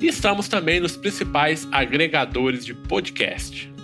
[0.00, 3.75] E estamos também nos principais agregadores de podcast.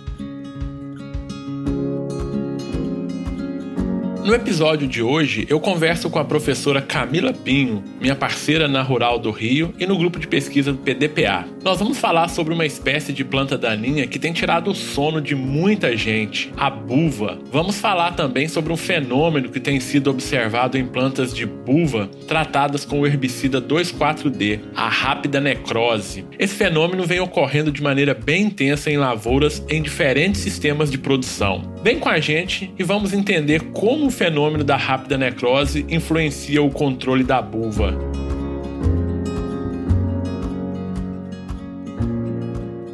[4.23, 9.19] No episódio de hoje, eu converso com a professora Camila Pinho, minha parceira na Rural
[9.19, 11.45] do Rio e no grupo de pesquisa do PDPA.
[11.61, 15.35] Nós vamos falar sobre uma espécie de planta daninha que tem tirado o sono de
[15.35, 17.37] muita gente, a buva.
[17.51, 22.85] Vamos falar também sobre um fenômeno que tem sido observado em plantas de buva tratadas
[22.85, 26.25] com o herbicida 2,4-D, a rápida necrose.
[26.39, 31.73] Esse fenômeno vem ocorrendo de maneira bem intensa em lavouras em diferentes sistemas de produção.
[31.83, 37.23] Vem com a gente e vamos entender como fenômeno da rápida necrose influencia o controle
[37.23, 37.93] da buva.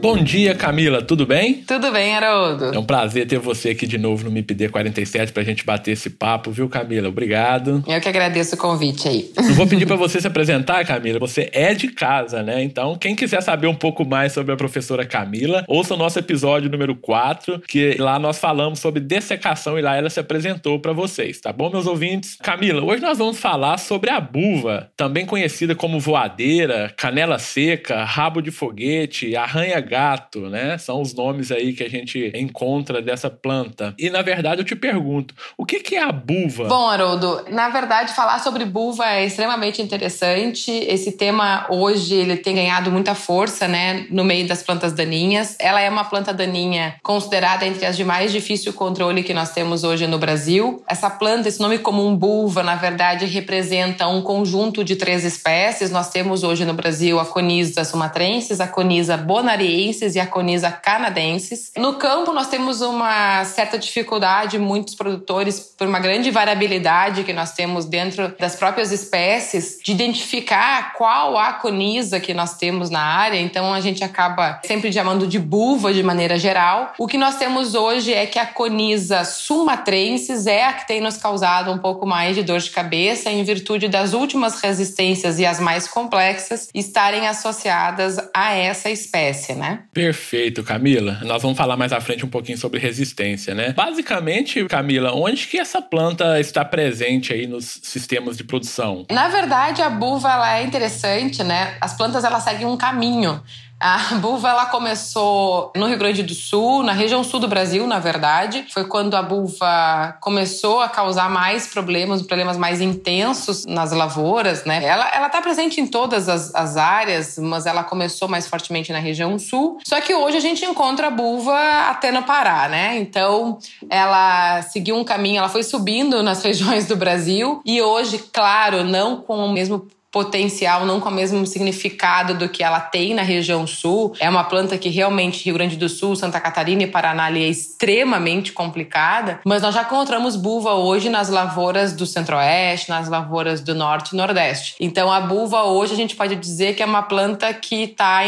[0.01, 1.55] Bom dia, Camila, tudo bem?
[1.55, 2.73] Tudo bem, Haroldo.
[2.73, 6.09] É um prazer ter você aqui de novo no MIPD 47 pra gente bater esse
[6.09, 7.09] papo, viu, Camila?
[7.09, 7.83] Obrigado.
[7.85, 9.29] Eu que agradeço o convite aí.
[9.35, 11.19] Não vou pedir para você se apresentar, Camila.
[11.19, 12.63] Você é de casa, né?
[12.63, 16.69] Então, quem quiser saber um pouco mais sobre a professora Camila, ouça o nosso episódio
[16.69, 21.41] número 4, que lá nós falamos sobre dessecação e lá ela se apresentou para vocês,
[21.41, 22.37] tá bom, meus ouvintes?
[22.41, 28.41] Camila, hoje nós vamos falar sobre a buva, também conhecida como voadeira, canela seca, rabo
[28.41, 30.77] de foguete, arranha gato, né?
[30.77, 33.93] São os nomes aí que a gente encontra dessa planta.
[33.97, 36.65] E na verdade eu te pergunto, o que, que é a buva?
[36.65, 40.71] Bom, Haroldo, na verdade falar sobre buva é extremamente interessante.
[40.71, 45.55] Esse tema hoje ele tem ganhado muita força, né, no meio das plantas daninhas.
[45.59, 49.83] Ela é uma planta daninha considerada entre as de mais difícil controle que nós temos
[49.83, 50.83] hoje no Brasil.
[50.87, 55.89] Essa planta, esse nome comum buva, na verdade representa um conjunto de três espécies.
[55.89, 59.78] Nós temos hoje no Brasil a Conisa sumatrensis, a Conisa bonariensis
[60.15, 61.71] e a Conisa canadensis.
[61.77, 67.53] No campo, nós temos uma certa dificuldade, muitos produtores, por uma grande variabilidade que nós
[67.53, 73.39] temos dentro das próprias espécies, de identificar qual a conisa que nós temos na área.
[73.39, 76.93] Então, a gente acaba sempre chamando de buva de maneira geral.
[76.97, 81.17] O que nós temos hoje é que a conisa sumatrensis é a que tem nos
[81.17, 85.59] causado um pouco mais de dor de cabeça, em virtude das últimas resistências e as
[85.59, 89.68] mais complexas estarem associadas a essa espécie, né?
[89.93, 91.19] Perfeito, Camila.
[91.23, 93.73] Nós vamos falar mais à frente um pouquinho sobre resistência, né?
[93.73, 99.05] Basicamente, Camila, onde que essa planta está presente aí nos sistemas de produção?
[99.11, 101.77] Na verdade, a buva ela é interessante, né?
[101.81, 103.41] As plantas elas seguem um caminho.
[103.79, 107.97] A buva ela começou no Rio Grande do Sul, na região sul do Brasil, na
[107.97, 108.65] verdade.
[108.73, 114.83] Foi quando a buva começou a causar mais problemas, problemas mais intensos nas lavouras, né?
[114.83, 118.99] Ela, ela tá presente em todas as, as áreas, mas ela começou mais fortemente na
[118.99, 119.77] região sul.
[119.87, 121.57] Só que hoje a gente encontra a buva
[121.89, 122.97] até no Pará, né?
[122.97, 123.59] Então
[123.89, 129.21] ela seguiu um caminho, ela foi subindo nas regiões do Brasil e hoje, claro, não
[129.21, 133.67] com o mesmo potencial, não com o mesmo significado do que ela tem na região
[133.67, 134.13] sul.
[134.19, 138.51] É uma planta que realmente Rio Grande do Sul, Santa Catarina e Paraná é extremamente
[138.51, 144.13] complicada, mas nós já encontramos buva hoje nas lavouras do centro-oeste, nas lavouras do norte
[144.13, 144.75] e nordeste.
[144.79, 148.21] Então a buva hoje a gente pode dizer que é uma planta que está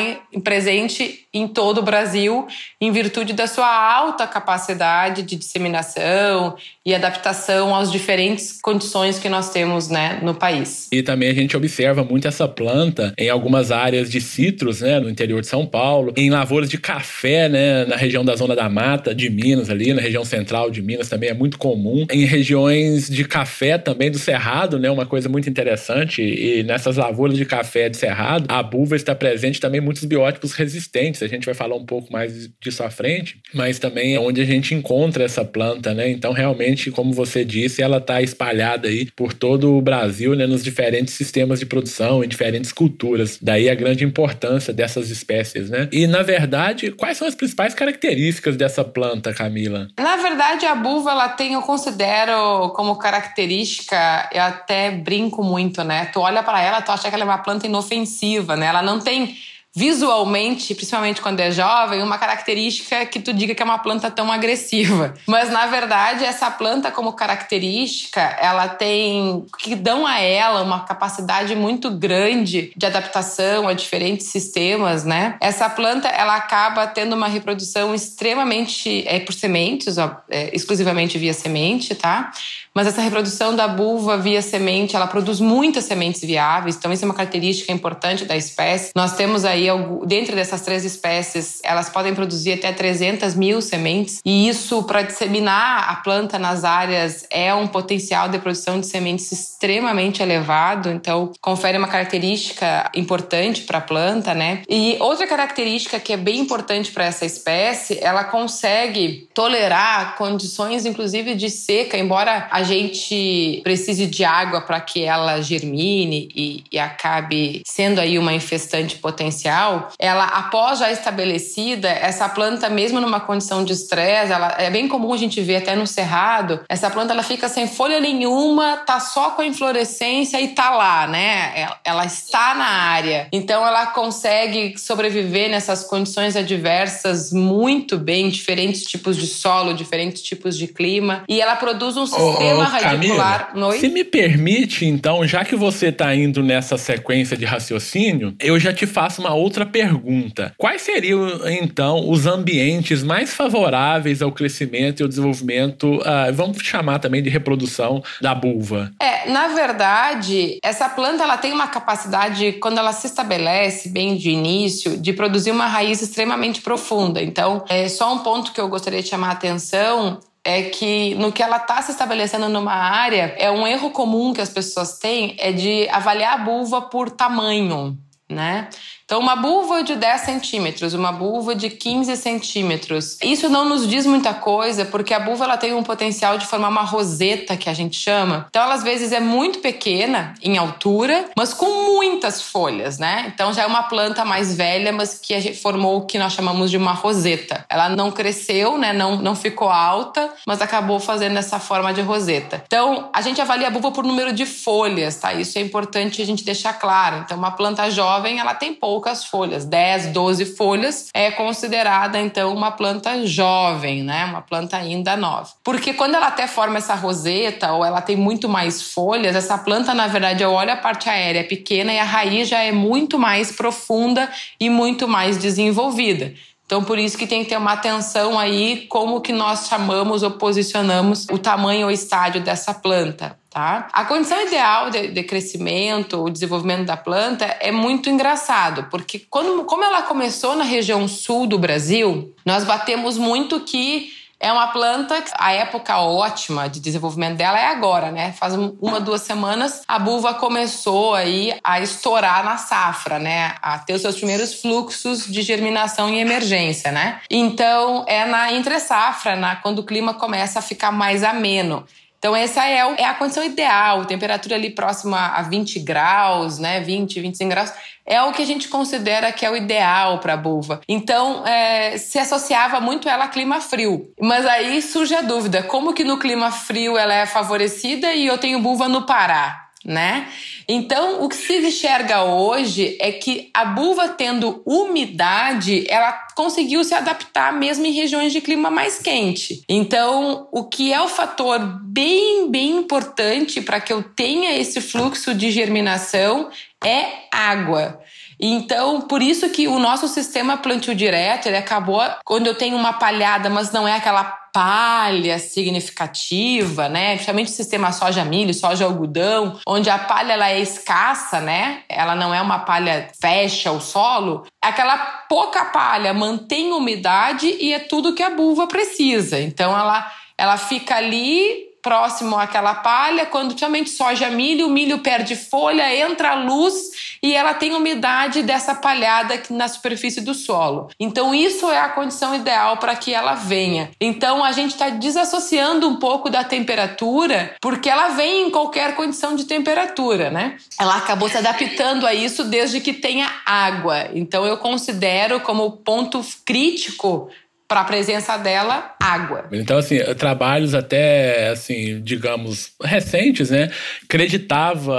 [0.44, 2.46] presente em todo o Brasil
[2.80, 6.56] em virtude da sua alta capacidade de disseminação
[6.86, 10.88] e adaptação às diferentes condições que nós temos né, no país.
[10.92, 11.71] E também a gente observa
[12.04, 16.30] muito essa planta em algumas áreas de citros, né, no interior de São Paulo, em
[16.30, 20.26] lavouras de café, né, na região da Zona da Mata de Minas ali, na região
[20.26, 24.90] central de Minas também é muito comum, em regiões de café também do Cerrado, né,
[24.90, 29.60] uma coisa muito interessante, e nessas lavouras de café de Cerrado, a buva está presente
[29.60, 33.80] também muitos biótipos resistentes, a gente vai falar um pouco mais disso à frente, mas
[33.80, 37.98] também é onde a gente encontra essa planta, né, então realmente, como você disse, ela
[37.98, 42.72] está espalhada aí por todo o Brasil, né, nos diferentes sistemas de produção em diferentes
[42.72, 43.38] culturas.
[43.42, 45.88] Daí a grande importância dessas espécies, né?
[45.92, 49.88] E na verdade, quais são as principais características dessa planta, Camila?
[50.00, 56.06] Na verdade, a buva ela tem, eu considero como característica, eu até brinco muito, né?
[56.06, 58.68] Tu olha para ela, tu acha que ela é uma planta inofensiva, né?
[58.68, 59.36] Ela não tem
[59.74, 64.32] visualmente, principalmente quando é jovem, uma característica que tu diga que é uma planta tão
[64.32, 65.14] agressiva.
[65.26, 71.56] Mas na verdade, essa planta como característica, ela tem que dão a ela uma capacidade
[71.56, 75.38] muito grande de adaptação a diferentes sistemas, né?
[75.40, 81.34] Essa planta, ela acaba tendo uma reprodução extremamente é por sementes, ó, é, exclusivamente via
[81.34, 82.32] semente, tá?
[82.74, 87.08] Mas essa reprodução da bulva via semente, ela produz muitas sementes viáveis, então isso é
[87.08, 88.92] uma característica importante da espécie.
[88.96, 89.68] Nós temos aí,
[90.06, 95.90] dentro dessas três espécies, elas podem produzir até 300 mil sementes, e isso, para disseminar
[95.90, 101.78] a planta nas áreas, é um potencial de produção de sementes extremamente elevado, então confere
[101.78, 104.62] uma característica importante para a planta, né?
[104.70, 111.36] E outra característica que é bem importante para essa espécie, ela consegue tolerar condições, inclusive,
[111.36, 116.80] de seca, embora a a gente precise de água para que ela germine e, e,
[116.80, 123.64] acabe sendo aí uma infestante potencial, ela após já estabelecida, essa planta mesmo numa condição
[123.64, 127.24] de estresse, ela é bem comum a gente ver até no cerrado, essa planta ela
[127.24, 131.52] fica sem folha nenhuma, tá só com a inflorescência e tá lá, né?
[131.56, 133.28] Ela, ela está na área.
[133.32, 140.58] Então ela consegue sobreviver nessas condições adversas muito bem, diferentes tipos de solo, diferentes tipos
[140.58, 143.52] de clima, e ela produz um sistema radicular.
[143.54, 148.60] Camila, se me permite, então, já que você está indo nessa sequência de raciocínio, eu
[148.60, 150.54] já te faço uma outra pergunta.
[150.58, 157.00] Quais seriam, então, os ambientes mais favoráveis ao crescimento e ao desenvolvimento, uh, vamos chamar
[157.00, 158.92] também de reprodução da bulva?
[159.02, 164.30] É, na verdade, essa planta ela tem uma capacidade, quando ela se estabelece bem de
[164.30, 167.22] início, de produzir uma raiz extremamente profunda.
[167.22, 171.32] Então, é só um ponto que eu gostaria de chamar a atenção é que no
[171.32, 175.36] que ela está se estabelecendo numa área, é um erro comum que as pessoas têm
[175.40, 177.98] é de avaliar a bulva por tamanho,
[178.30, 178.70] né?
[179.12, 183.18] Então, uma bulva de 10 centímetros, uma bulva de 15 centímetros.
[183.22, 186.70] Isso não nos diz muita coisa, porque a bulva ela tem um potencial de formar
[186.70, 188.46] uma roseta, que a gente chama.
[188.48, 193.30] Então, ela às vezes é muito pequena em altura, mas com muitas folhas, né?
[193.36, 196.78] Então, já é uma planta mais velha, mas que formou o que nós chamamos de
[196.78, 197.66] uma roseta.
[197.68, 198.94] Ela não cresceu, né?
[198.94, 202.64] Não, não ficou alta, mas acabou fazendo essa forma de roseta.
[202.66, 205.34] Então, a gente avalia a bulva por número de folhas, tá?
[205.34, 207.18] Isso é importante a gente deixar claro.
[207.26, 212.54] Então, uma planta jovem, ela tem pouco poucas folhas, 10, 12 folhas, é considerada então
[212.54, 214.26] uma planta jovem, né?
[214.26, 215.50] Uma planta ainda nova.
[215.64, 219.96] Porque quando ela até forma essa roseta ou ela tem muito mais folhas, essa planta,
[219.96, 223.18] na verdade, eu olho a parte aérea é pequena e a raiz já é muito
[223.18, 226.36] mais profunda e muito mais desenvolvida.
[226.72, 230.32] Então, por isso que tem que ter uma atenção aí como que nós chamamos ou
[230.32, 233.38] posicionamos o tamanho ou estádio dessa planta.
[233.50, 233.90] Tá?
[233.92, 239.66] A condição ideal de, de crescimento, o desenvolvimento da planta é muito engraçado, porque quando,
[239.66, 244.10] como ela começou na região sul do Brasil, nós batemos muito que
[244.42, 248.34] é uma planta, a época ótima de desenvolvimento dela é agora, né?
[248.34, 253.56] Faz uma, duas semanas, a buva começou aí a estourar na safra, né?
[253.62, 257.22] A ter os seus primeiros fluxos de germinação em emergência, né?
[257.30, 261.86] Então, é na entre safra, na, quando o clima começa a ficar mais ameno.
[262.22, 266.80] Então, essa é, é a condição ideal, temperatura ali próxima a 20 graus, né?
[266.80, 267.74] 20, 25 graus.
[268.06, 270.82] É o que a gente considera que é o ideal para a bulva.
[270.88, 274.14] Então, é, se associava muito ela a clima frio.
[274.22, 278.38] Mas aí surge a dúvida: como que no clima frio ela é favorecida e eu
[278.38, 279.61] tenho bulva no Pará?
[279.84, 280.28] Né?
[280.68, 286.94] Então, o que se enxerga hoje é que a buva tendo umidade, ela conseguiu se
[286.94, 289.64] adaptar mesmo em regiões de clima mais quente.
[289.68, 295.34] Então, o que é o fator bem, bem importante para que eu tenha esse fluxo
[295.34, 296.50] de germinação
[296.84, 298.00] é água.
[298.40, 302.94] Então, por isso que o nosso sistema plantio direto, ele acabou quando eu tenho uma
[302.94, 307.14] palhada, mas não é aquela palha significativa, né?
[307.14, 311.84] Principalmente o sistema soja-milho, soja-algodão, onde a palha ela é escassa, né?
[311.90, 314.46] Ela não é uma palha fecha o solo.
[314.62, 314.98] Aquela
[315.30, 319.40] pouca palha mantém umidade e é tudo que a buva precisa.
[319.40, 325.36] Então ela ela fica ali próximo àquela palha, quando somente soja milho, o milho perde
[325.36, 330.90] folha, entra a luz e ela tem umidade dessa palhada na superfície do solo.
[331.00, 333.92] Então, isso é a condição ideal para que ela venha.
[334.00, 339.36] Então, a gente está desassociando um pouco da temperatura, porque ela vem em qualquer condição
[339.36, 340.58] de temperatura, né?
[340.80, 344.10] Ela acabou se adaptando a isso desde que tenha água.
[344.14, 347.30] Então, eu considero como ponto crítico
[347.72, 349.46] para a presença dela água.
[349.50, 353.72] Então, assim, trabalhos até, assim, digamos, recentes, né?
[354.10, 354.94] Creditava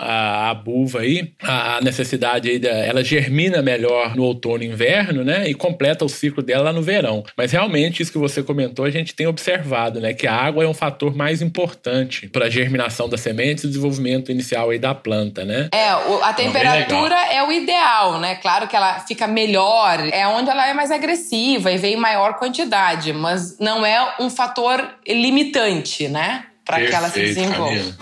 [0.00, 4.66] a, a buva aí, a, a necessidade aí, da, ela germina melhor no outono e
[4.66, 5.48] inverno, né?
[5.48, 7.22] E completa o ciclo dela no verão.
[7.36, 10.12] Mas realmente, isso que você comentou, a gente tem observado, né?
[10.12, 14.32] Que a água é um fator mais importante para a germinação das sementes e desenvolvimento
[14.32, 15.68] inicial aí da planta, né?
[15.72, 18.34] É, a temperatura é o ideal, né?
[18.34, 22.38] Claro que ela fica melhor, é onde ela é mais agressiva e vem mais maior
[22.38, 26.44] quantidade, mas não é um fator limitante, né?
[26.64, 27.96] Para que ela se desenvolva.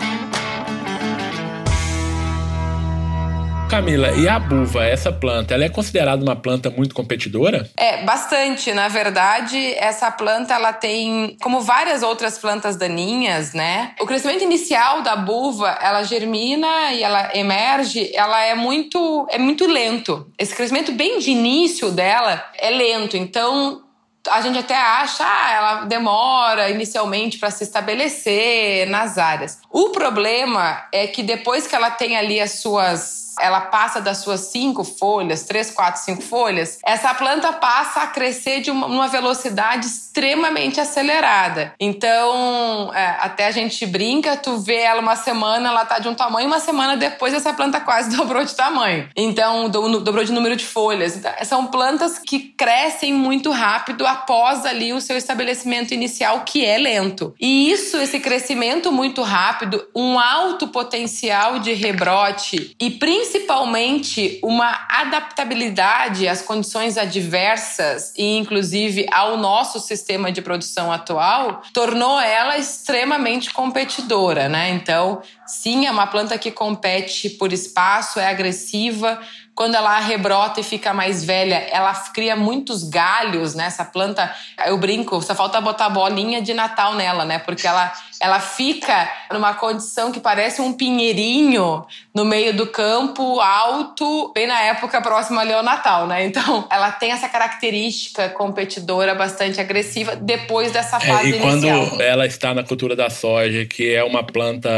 [3.68, 7.68] Camila, e a buva, essa planta, ela é considerada uma planta muito competidora?
[7.76, 8.72] É, bastante.
[8.72, 13.92] Na verdade, essa planta ela tem, como várias outras plantas daninhas, né?
[14.00, 19.66] O crescimento inicial da buva, ela germina e ela emerge, ela é muito, é muito
[19.66, 20.30] lento.
[20.38, 23.16] Esse crescimento bem de início dela é lento.
[23.16, 23.82] Então,
[24.30, 29.58] a gente até acha, ah, ela demora inicialmente para se estabelecer nas áreas.
[29.70, 34.40] O problema é que depois que ela tem ali as suas ela passa das suas
[34.40, 39.86] cinco folhas, três, quatro, cinco folhas, essa planta passa a crescer de uma, uma velocidade
[39.86, 41.74] extremamente acelerada.
[41.78, 46.14] Então, é, até a gente brinca, tu vê ela uma semana, ela tá de um
[46.14, 49.08] tamanho, uma semana depois essa planta quase dobrou de tamanho.
[49.16, 51.16] Então, do, dobrou de número de folhas.
[51.16, 56.78] Então, são plantas que crescem muito rápido após ali o seu estabelecimento inicial, que é
[56.78, 57.34] lento.
[57.40, 64.86] E isso, esse crescimento muito rápido, um alto potencial de rebrote e principalmente principalmente uma
[64.88, 73.52] adaptabilidade às condições adversas e inclusive ao nosso sistema de produção atual, tornou ela extremamente
[73.52, 74.70] competidora, né?
[74.70, 79.20] Então, sim, é uma planta que compete por espaço, é agressiva,
[79.56, 83.70] quando ela rebrota e fica mais velha, ela cria muitos galhos né?
[83.90, 84.30] planta.
[84.66, 87.38] Eu brinco, só falta botar bolinha de Natal nela, né?
[87.38, 87.90] Porque ela,
[88.20, 94.58] ela fica numa condição que parece um pinheirinho no meio do campo, alto, bem na
[94.62, 96.24] época próxima ali ao Natal, né?
[96.24, 101.86] Então, ela tem essa característica competidora bastante agressiva depois dessa fase é, e inicial.
[101.86, 104.70] quando ela está na cultura da soja, que é uma planta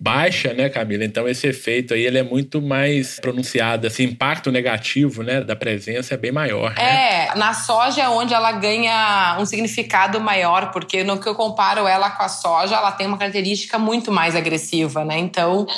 [0.00, 1.04] baixa, né, Camila?
[1.04, 6.14] Então, esse efeito aí ele é muito mais pronunciado, assim, impacto negativo, né, da presença
[6.14, 6.74] é bem maior.
[6.74, 7.28] Né?
[7.30, 11.86] É, na soja é onde ela ganha um significado maior, porque no que eu comparo
[11.86, 15.16] ela com a soja, ela tem uma característica muito mais agressiva, né?
[15.18, 15.68] Então,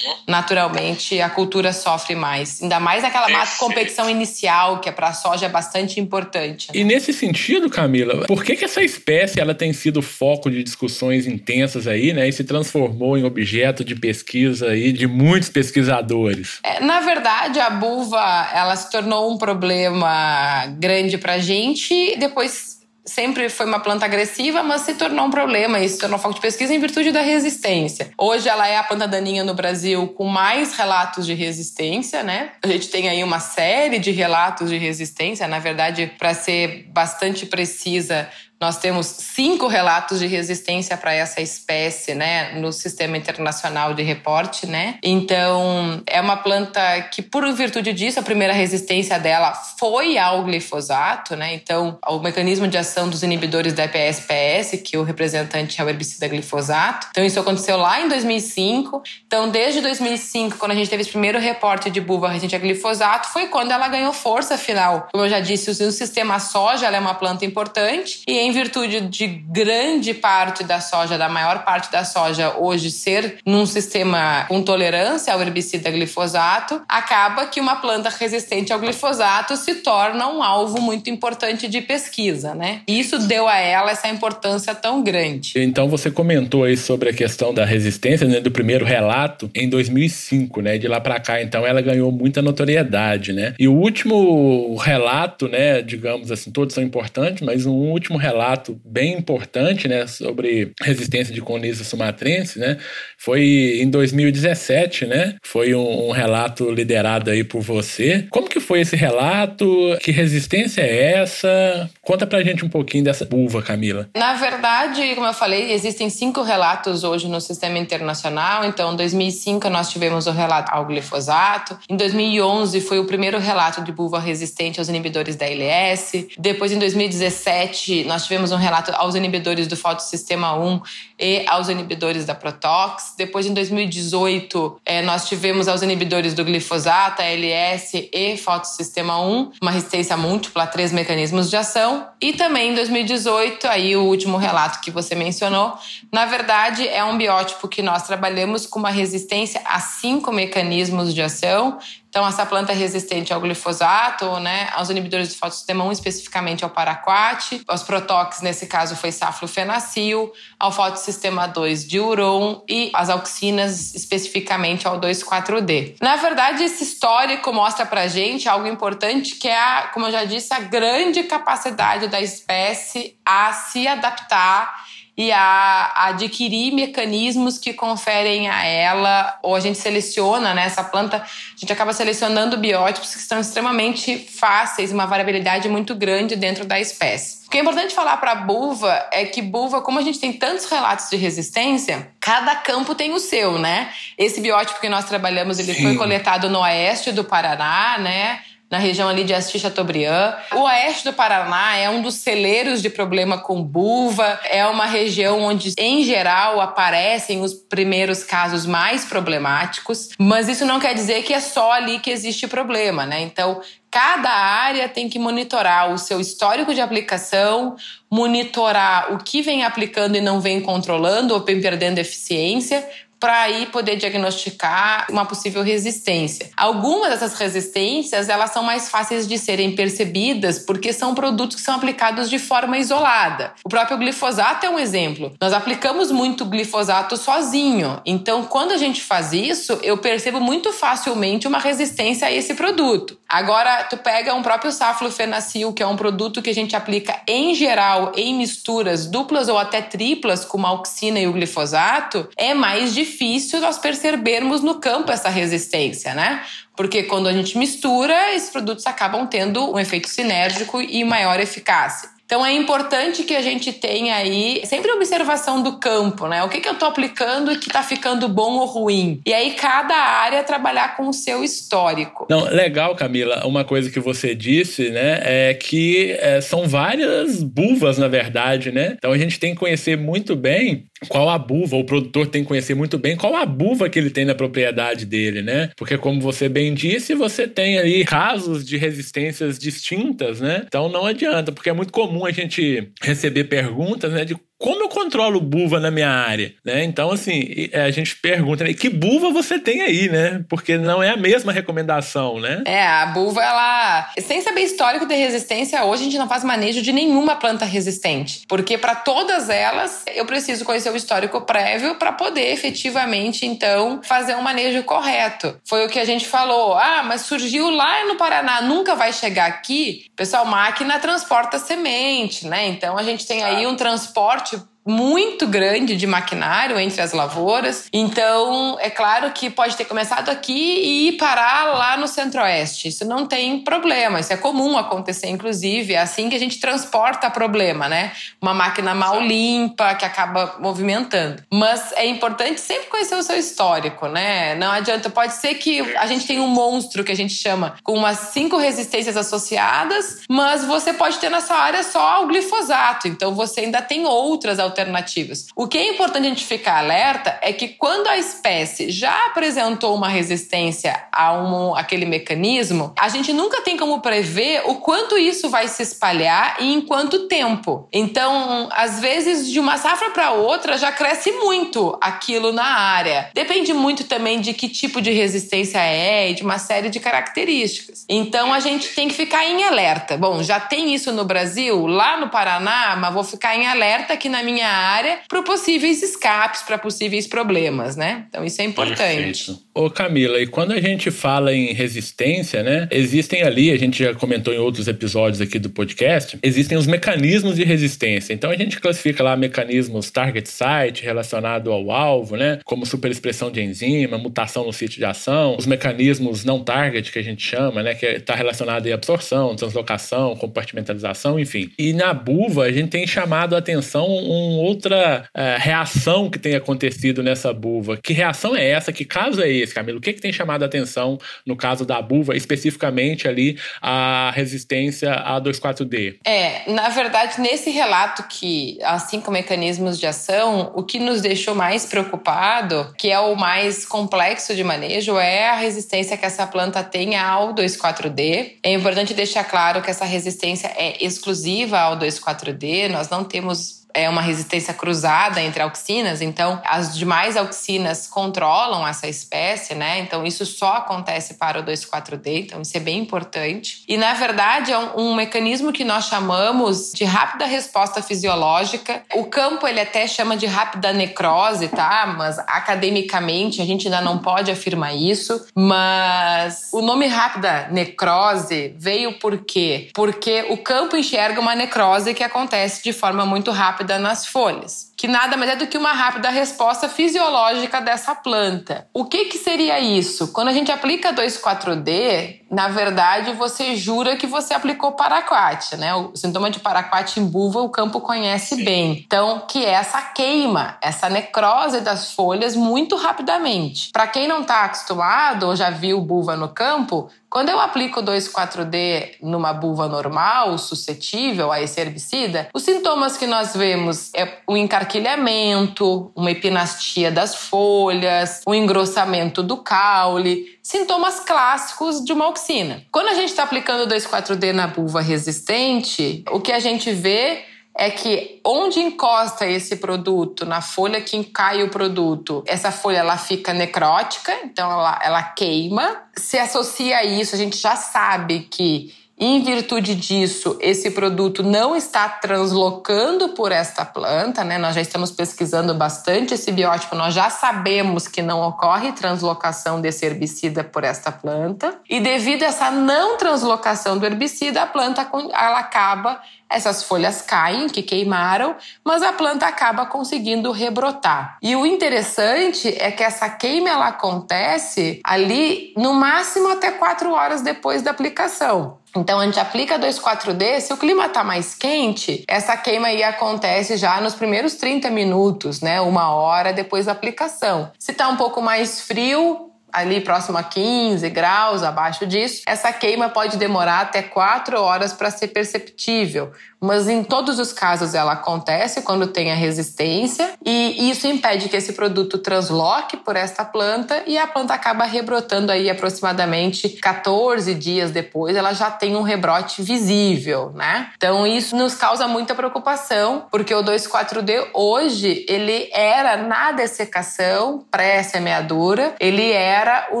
[0.28, 0.83] naturalmente,
[1.22, 2.62] a cultura sofre mais.
[2.62, 6.68] Ainda mais naquela mata competição inicial, que é para a soja é bastante importante.
[6.72, 6.80] Né?
[6.80, 11.26] E nesse sentido, Camila, por que, que essa espécie ela tem sido foco de discussões
[11.26, 12.28] intensas aí, né?
[12.28, 16.58] E se transformou em objeto de pesquisa aí de muitos pesquisadores?
[16.62, 22.16] É, na verdade, a buva uva ela se tornou um problema grande para a gente.
[22.18, 22.73] Depois
[23.04, 26.40] sempre foi uma planta agressiva, mas se tornou um problema e se tornou foco de
[26.40, 28.10] pesquisa em virtude da resistência.
[28.16, 32.52] Hoje ela é a planta daninha no Brasil com mais relatos de resistência, né?
[32.62, 37.46] A gente tem aí uma série de relatos de resistência, na verdade, para ser bastante
[37.46, 38.28] precisa,
[38.64, 44.66] nós temos cinco relatos de resistência para essa espécie, né, no sistema internacional de reporte,
[44.66, 44.96] né?
[45.02, 46.80] Então, é uma planta
[47.12, 51.52] que, por virtude disso, a primeira resistência dela foi ao glifosato, né?
[51.52, 56.26] Então, o mecanismo de ação dos inibidores da EPS-PS, que o representante é o herbicida
[56.26, 57.08] glifosato.
[57.10, 59.02] Então, isso aconteceu lá em 2005.
[59.26, 63.28] Então, desde 2005, quando a gente teve esse primeiro reporte de buva resistente a glifosato,
[63.28, 65.08] foi quando ela ganhou força final.
[65.12, 69.26] Como eu já disse, o sistema soja é uma planta importante e em virtude de
[69.26, 75.32] grande parte da soja, da maior parte da soja hoje ser num sistema com tolerância
[75.34, 81.10] ao herbicida glifosato, acaba que uma planta resistente ao glifosato se torna um alvo muito
[81.10, 82.82] importante de pesquisa, né?
[82.86, 85.52] E isso deu a ela essa importância tão grande.
[85.56, 90.60] Então você comentou aí sobre a questão da resistência, né, do primeiro relato em 2005,
[90.60, 90.78] né?
[90.78, 93.54] De lá para cá, então ela ganhou muita notoriedade, né?
[93.58, 98.80] E o último relato, né, digamos assim, todos são importantes, mas um último relato relato
[98.84, 102.76] bem importante, né, sobre resistência de Coniza sumatrense, né?
[103.16, 105.36] Foi em 2017, né?
[105.42, 108.26] Foi um, um relato liderado aí por você.
[108.30, 109.66] Como que foi esse relato?
[110.00, 111.90] Que resistência é essa?
[112.02, 114.08] Conta pra gente um pouquinho dessa buva, Camila.
[114.16, 118.64] Na verdade, como eu falei, existem cinco relatos hoje no sistema internacional.
[118.64, 121.78] Então, em 2005 nós tivemos o relato ao glifosato.
[121.88, 126.26] Em 2011 foi o primeiro relato de buva resistente aos inibidores da ILS.
[126.38, 130.80] Depois, em 2017, nós tivemos um relato aos inibidores do fotossistema 1
[131.18, 133.14] e aos inibidores da Protox.
[133.16, 139.70] Depois, em 2018, é, nós tivemos aos inibidores do glifosato, ALS e fotossistema 1, uma
[139.70, 142.06] resistência múltipla a três mecanismos de ação.
[142.20, 145.74] E também em 2018, aí o último relato que você mencionou,
[146.12, 151.22] na verdade é um biótipo que nós trabalhamos com uma resistência a cinco mecanismos de
[151.22, 151.78] ação
[152.14, 156.70] então, essa planta é resistente ao glifosato, né, aos inibidores do fotossistema 1, especificamente ao
[156.70, 164.86] paraquat, aos protox, nesse caso foi saflofenacil, ao fotossistema 2 diuron e as auxinas, especificamente
[164.86, 165.96] ao 2,4-D.
[166.00, 170.24] Na verdade, esse histórico mostra pra gente algo importante, que é, a, como eu já
[170.24, 174.83] disse, a grande capacidade da espécie a se adaptar
[175.16, 181.18] e a, adquirir mecanismos que conferem a ela, ou a gente seleciona né, essa planta,
[181.18, 186.80] a gente acaba selecionando biótipos que são extremamente fáceis, uma variabilidade muito grande dentro da
[186.80, 187.46] espécie.
[187.46, 190.32] O que é importante falar para a buva é que buva, como a gente tem
[190.32, 193.92] tantos relatos de resistência, cada campo tem o seu, né?
[194.18, 195.82] Esse biótipo que nós trabalhamos, ele Sim.
[195.82, 198.40] foi coletado no oeste do Paraná, né?
[198.74, 200.34] Na região ali de Asti Chateaubriand.
[200.52, 205.42] O oeste do Paraná é um dos celeiros de problema com buva, é uma região
[205.42, 211.32] onde, em geral, aparecem os primeiros casos mais problemáticos, mas isso não quer dizer que
[211.32, 213.20] é só ali que existe problema, né?
[213.20, 213.60] Então,
[213.92, 217.76] cada área tem que monitorar o seu histórico de aplicação,
[218.10, 222.84] monitorar o que vem aplicando e não vem controlando ou vem perdendo eficiência,
[223.24, 226.50] para aí poder diagnosticar uma possível resistência.
[226.54, 231.74] Algumas dessas resistências, elas são mais fáceis de serem percebidas porque são produtos que são
[231.74, 233.54] aplicados de forma isolada.
[233.64, 235.32] O próprio glifosato é um exemplo.
[235.40, 237.98] Nós aplicamos muito glifosato sozinho.
[238.04, 243.16] Então, quando a gente faz isso, eu percebo muito facilmente uma resistência a esse produto.
[243.34, 247.52] Agora, tu pega um próprio saflofenacil, que é um produto que a gente aplica em
[247.52, 253.60] geral em misturas duplas ou até triplas com auxina e o glifosato, é mais difícil
[253.60, 256.44] nós percebermos no campo essa resistência, né?
[256.76, 262.13] Porque quando a gente mistura, esses produtos acabam tendo um efeito sinérgico e maior eficácia.
[262.24, 266.42] Então é importante que a gente tenha aí sempre observação do campo, né?
[266.42, 269.20] O que, que eu estou aplicando e que está ficando bom ou ruim.
[269.26, 272.26] E aí cada área trabalhar com o seu histórico.
[272.30, 273.46] Não, legal, Camila.
[273.46, 278.94] Uma coisa que você disse, né, é que é, são várias buvas, na verdade, né?
[278.96, 282.48] Então a gente tem que conhecer muito bem qual a buva, o produtor tem que
[282.48, 285.70] conhecer muito bem qual a buva que ele tem na propriedade dele, né?
[285.76, 290.64] Porque como você bem disse, você tem aí casos de resistências distintas, né?
[290.66, 294.88] Então não adianta, porque é muito comum a gente receber perguntas, né, de como eu
[294.88, 296.82] controlo buva na minha área, né?
[296.84, 300.42] Então, assim, é, a gente pergunta, né, que buva você tem aí, né?
[300.48, 302.62] Porque não é a mesma recomendação, né?
[302.64, 304.10] É, a buva, ela...
[304.18, 308.46] Sem saber histórico de resistência, hoje a gente não faz manejo de nenhuma planta resistente.
[308.48, 314.34] Porque para todas elas, eu preciso conhecer o histórico prévio para poder efetivamente, então, fazer
[314.34, 315.60] um manejo correto.
[315.68, 316.74] Foi o que a gente falou.
[316.74, 320.06] Ah, mas surgiu lá no Paraná, nunca vai chegar aqui?
[320.16, 322.66] Pessoal, máquina transporta semente, né?
[322.68, 324.53] Então, a gente tem aí um transporte
[324.86, 327.86] muito grande de maquinário entre as lavouras.
[327.92, 332.88] Então, é claro que pode ter começado aqui e ir parar lá no centro-oeste.
[332.88, 335.94] Isso não tem problema, isso é comum acontecer, inclusive.
[335.94, 338.12] É assim que a gente transporta problema, né?
[338.40, 341.42] Uma máquina mal limpa que acaba movimentando.
[341.52, 344.54] Mas é importante sempre conhecer o seu histórico, né?
[344.56, 347.94] Não adianta, pode ser que a gente tenha um monstro que a gente chama com
[347.94, 353.08] umas cinco resistências associadas, mas você pode ter nessa área só o glifosato.
[353.08, 355.46] Então, você ainda tem outras alternativas alternativas.
[355.54, 359.94] O que é importante a gente ficar alerta é que quando a espécie já apresentou
[359.94, 365.48] uma resistência a um, aquele mecanismo, a gente nunca tem como prever o quanto isso
[365.48, 367.88] vai se espalhar e em quanto tempo.
[367.92, 373.30] Então, às vezes, de uma safra para outra já cresce muito aquilo na área.
[373.32, 378.04] Depende muito também de que tipo de resistência é e de uma série de características.
[378.08, 380.16] Então, a gente tem que ficar em alerta.
[380.16, 384.28] Bom, já tem isso no Brasil, lá no Paraná, mas vou ficar em alerta que
[384.28, 388.24] na minha minha área para possíveis escapes, para possíveis problemas, né?
[388.28, 388.96] Então isso é importante.
[388.96, 389.62] Perfeito.
[389.74, 392.88] Ô Camila, e quando a gente fala em resistência, né?
[392.90, 397.56] Existem ali, a gente já comentou em outros episódios aqui do podcast, existem os mecanismos
[397.56, 398.32] de resistência.
[398.32, 402.60] Então a gente classifica lá mecanismos target site relacionado ao alvo, né?
[402.64, 407.22] Como superexpressão de enzima, mutação no sítio de ação, os mecanismos não target que a
[407.22, 407.94] gente chama, né?
[407.94, 411.70] Que está relacionado à absorção, translocação, compartimentalização, enfim.
[411.78, 416.54] E na buva a gente tem chamado a atenção uma outra uh, reação que tem
[416.54, 417.98] acontecido nessa buva.
[418.02, 418.92] Que reação é essa?
[418.92, 419.74] Que caso é esse?
[419.74, 419.98] Camilo?
[419.98, 425.12] O que, que tem chamado a atenção no caso da buva, especificamente ali a resistência
[425.12, 426.20] a 2,4-D?
[426.24, 431.54] É, na verdade, nesse relato que, assim como mecanismos de ação, o que nos deixou
[431.54, 436.82] mais preocupado, que é o mais complexo de manejo, é a resistência que essa planta
[436.82, 438.58] tem ao 2,4-D.
[438.62, 444.08] É importante deixar claro que essa resistência é exclusiva ao 2,4-D, nós não temos é
[444.08, 450.00] uma resistência cruzada entre auxinas, então as demais auxinas controlam essa espécie, né?
[450.00, 453.84] Então isso só acontece para o 2,4-D, então isso é bem importante.
[453.88, 459.02] E na verdade é um, um, mecanismo que nós chamamos de rápida resposta fisiológica.
[459.14, 462.12] O campo ele até chama de rápida necrose, tá?
[462.18, 469.18] Mas academicamente a gente ainda não pode afirmar isso, mas o nome rápida necrose veio
[469.20, 469.90] por quê?
[469.94, 474.92] Porque o campo enxerga uma necrose que acontece de forma muito rápida rápida nas folhas,
[474.96, 478.86] que nada mais é do que uma rápida resposta fisiológica dessa planta.
[478.92, 480.28] O que, que seria isso?
[480.28, 485.94] Quando a gente aplica 2,4-D, na verdade você jura que você aplicou paraquat, né?
[485.94, 489.02] O sintoma de paraquat em buva o campo conhece bem.
[489.06, 493.90] Então, que é essa queima, essa necrose das folhas muito rapidamente.
[493.92, 499.16] Para quem não está acostumado ou já viu buva no campo, quando eu aplico 2,4-D
[499.20, 506.12] numa buva normal, suscetível a esse herbicida, os sintomas que nós vemos é o encarquilhamento,
[506.14, 512.84] uma epinastia das folhas, o engrossamento do caule, sintomas clássicos de uma auxina.
[512.92, 517.44] Quando a gente está aplicando 2,4-D na buva resistente, o que a gente vê
[517.76, 523.18] é que onde encosta esse produto, na folha que cai o produto, essa folha ela
[523.18, 526.02] fica necrótica, então ela, ela queima.
[526.16, 528.94] Se associa a isso, a gente já sabe que
[529.24, 534.58] em virtude disso, esse produto não está translocando por esta planta, né?
[534.58, 540.04] Nós já estamos pesquisando bastante esse biótipo, nós já sabemos que não ocorre translocação desse
[540.04, 541.78] herbicida por esta planta.
[541.88, 547.68] E devido a essa não translocação do herbicida, a planta ela acaba essas folhas caem,
[547.68, 551.38] que queimaram, mas a planta acaba conseguindo rebrotar.
[551.42, 557.42] E o interessante é que essa queima ela acontece ali no máximo até quatro horas
[557.42, 558.78] depois da aplicação.
[558.96, 563.76] Então a gente aplica 2,4-D, se o clima está mais quente, essa queima aí acontece
[563.76, 565.80] já nos primeiros 30 minutos, né?
[565.80, 567.72] Uma hora depois da aplicação.
[567.78, 573.08] Se está um pouco mais frio, ali próximo a 15 graus, abaixo disso, essa queima
[573.08, 576.30] pode demorar até 4 horas para ser perceptível,
[576.64, 581.56] mas em todos os casos ela acontece quando tem a resistência e isso impede que
[581.56, 587.90] esse produto transloque por esta planta e a planta acaba rebrotando aí aproximadamente 14 dias
[587.90, 590.90] depois, ela já tem um rebrote visível, né?
[590.96, 598.94] Então isso nos causa muita preocupação, porque o 2,4-D hoje ele era na dessecação pré-semeadura,
[598.98, 600.00] ele era o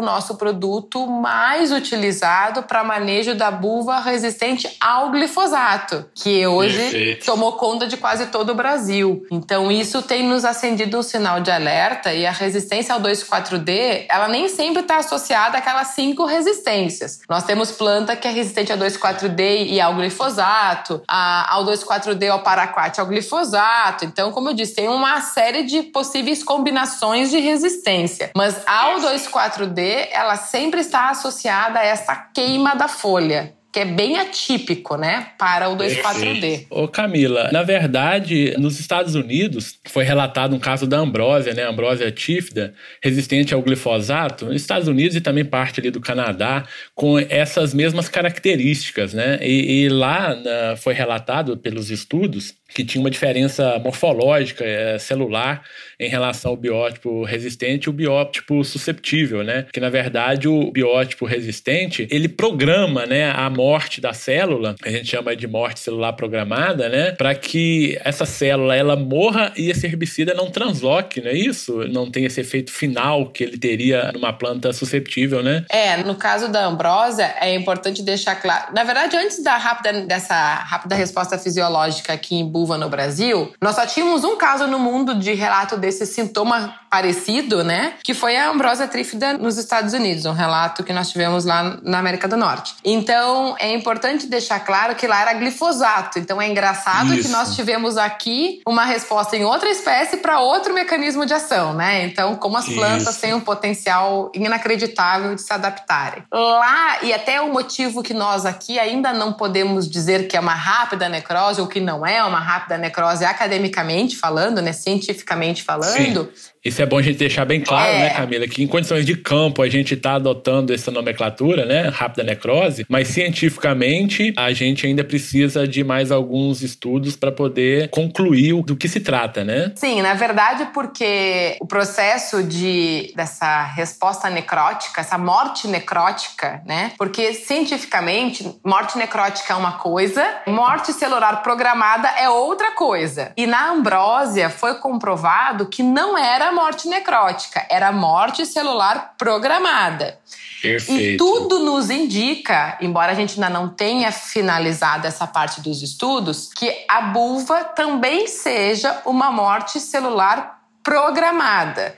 [0.00, 7.26] nosso produto mais utilizado para manejo da buva resistente ao glifosato, que eu hoje Perfeito.
[7.26, 9.26] tomou conta de quase todo o Brasil.
[9.30, 14.28] Então isso tem nos acendido um sinal de alerta e a resistência ao 2,4-D, ela
[14.28, 17.20] nem sempre está associada àquelas cinco resistências.
[17.28, 22.42] Nós temos planta que é resistente ao 2,4-D e ao glifosato, a, ao 2,4-D ao
[22.42, 24.04] paraquat ao glifosato.
[24.04, 28.30] Então, como eu disse, tem uma série de possíveis combinações de resistência.
[28.36, 34.16] Mas ao 2,4-D, ela sempre está associada a essa queima da folha que é bem
[34.20, 36.68] atípico, né, para o 2,4-D.
[36.70, 42.08] Ô Camila, na verdade, nos Estados Unidos foi relatado um caso da ambrósia, né, ambrósia
[42.12, 46.62] tífida, resistente ao glifosato, nos Estados Unidos e também parte ali do Canadá,
[46.94, 53.00] com essas mesmas características, né, e, e lá na, foi relatado pelos estudos que tinha
[53.00, 55.64] uma diferença morfológica, é, celular,
[55.98, 59.66] em relação ao biótipo resistente e o biótipo susceptível, né?
[59.72, 65.06] Que na verdade o biótipo resistente ele programa, né, a morte da célula, a gente
[65.06, 67.12] chama de morte celular programada, né?
[67.12, 71.86] Para que essa célula ela morra e esse herbicida não transloque, não é isso?
[71.88, 75.64] Não tem esse efeito final que ele teria numa planta susceptível, né?
[75.68, 78.72] É, no caso da ambrósia, é importante deixar claro.
[78.74, 83.76] Na verdade, antes da rápida, dessa rápida resposta fisiológica aqui em buva no Brasil, nós
[83.76, 87.94] só tínhamos um caso no mundo de relato desse sintoma parecido, né?
[88.04, 91.98] Que foi a ambrósia trífida nos Estados Unidos, um relato que nós tivemos lá na
[91.98, 92.76] América do Norte.
[92.84, 96.20] Então, é importante deixar claro que lá era glifosato.
[96.20, 97.24] Então, é engraçado Isso.
[97.24, 102.04] que nós tivemos aqui uma resposta em outra espécie para outro mecanismo de ação, né?
[102.04, 103.20] Então, como as plantas Isso.
[103.20, 106.22] têm um potencial inacreditável de se adaptarem.
[106.32, 110.54] Lá, e até o motivo que nós aqui ainda não podemos dizer que é uma
[110.54, 116.53] rápida necrose ou que não é uma rápida necrose academicamente falando, né, cientificamente falando, Sim.
[116.64, 118.02] Isso é bom a gente deixar bem claro, né, é.
[118.04, 122.22] né, Camila, que em condições de campo a gente está adotando essa nomenclatura, né, rápida
[122.22, 128.76] necrose, mas cientificamente a gente ainda precisa de mais alguns estudos para poder concluir do
[128.76, 129.72] que se trata, né?
[129.74, 136.92] Sim, na verdade, porque o processo de dessa resposta necrótica, essa morte necrótica, né?
[136.96, 143.32] Porque cientificamente, morte necrótica é uma coisa, morte celular programada é outra coisa.
[143.36, 150.18] E na ambrósia foi comprovado que não era morte necrótica, era morte celular programada.
[150.62, 151.02] Perfeito.
[151.02, 156.50] E tudo nos indica, embora a gente ainda não tenha finalizado essa parte dos estudos,
[156.54, 161.96] que a bulva também seja uma morte celular programada.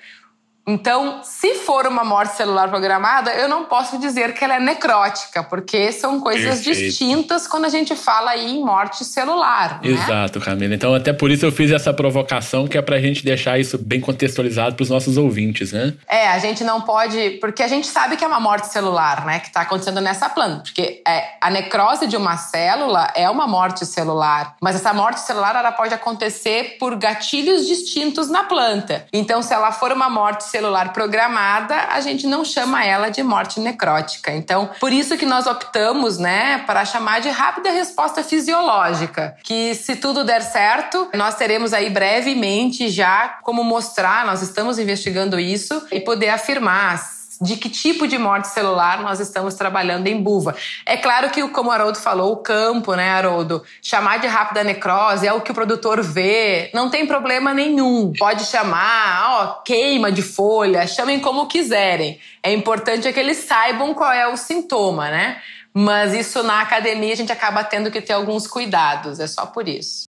[0.69, 5.45] Então, se for uma morte celular programada, eu não posso dizer que ela é necrótica,
[5.45, 6.81] porque são coisas Perfeito.
[6.87, 9.81] distintas quando a gente fala aí em morte celular.
[9.81, 9.91] Né?
[9.91, 10.75] Exato, Camila.
[10.75, 14.01] Então, até por isso eu fiz essa provocação, que é pra gente deixar isso bem
[14.01, 15.95] contextualizado para os nossos ouvintes, né?
[16.09, 17.39] É, a gente não pode.
[17.41, 19.39] Porque a gente sabe que é uma morte celular, né?
[19.39, 20.65] Que está acontecendo nessa planta.
[20.65, 24.57] Porque é, a necrose de uma célula é uma morte celular.
[24.61, 29.07] Mas essa morte celular ela pode acontecer por gatilhos distintos na planta.
[29.13, 30.56] Então, se ela for uma morte celular
[30.93, 34.33] programada, a gente não chama ela de morte necrótica.
[34.33, 39.97] Então, por isso que nós optamos, né, para chamar de rápida resposta fisiológica, que se
[39.97, 46.01] tudo der certo, nós teremos aí brevemente já como mostrar, nós estamos investigando isso e
[46.01, 50.55] poder afirmar de que tipo de morte celular nós estamos trabalhando em buva.
[50.85, 53.63] É claro que, como o Haroldo falou, o campo, né, Haroldo?
[53.83, 58.13] Chamar de rápida necrose é o que o produtor vê, não tem problema nenhum.
[58.19, 62.19] Pode chamar, ó, queima de folha, chamem como quiserem.
[62.43, 65.41] É importante é que eles saibam qual é o sintoma, né?
[65.73, 69.69] Mas isso na academia a gente acaba tendo que ter alguns cuidados, é só por
[69.69, 70.07] isso.